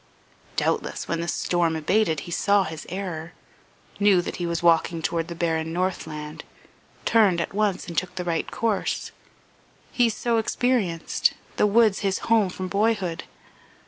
Doubtless 0.55 1.07
when 1.07 1.21
the 1.21 1.27
storm 1.27 1.75
abated 1.75 2.21
he 2.21 2.31
saw 2.31 2.63
his 2.63 2.87
error, 2.89 3.33
knew 3.99 4.19
that 4.23 4.37
he 4.37 4.47
was 4.47 4.63
walking 4.63 5.03
toward 5.03 5.27
the 5.27 5.35
barren 5.35 5.71
northland, 5.73 6.43
turned 7.05 7.39
at 7.39 7.53
once 7.53 7.85
and 7.87 7.95
took 7.95 8.15
the 8.15 8.23
right 8.25 8.49
course 8.49 9.11
he 9.91 10.09
so 10.09 10.37
experienced, 10.37 11.33
the 11.57 11.67
woods 11.67 11.99
his 11.99 12.17
home 12.33 12.49
from 12.49 12.67
boyhood. 12.67 13.25